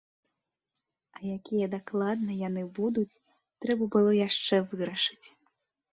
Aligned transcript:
А 1.17 1.21
якія 1.37 1.67
дакладна 1.75 2.39
яны 2.47 2.63
будуць, 2.79 3.19
трэба 3.67 3.83
было 3.97 4.11
яшчэ 4.27 4.55
вырашыць. 4.73 5.25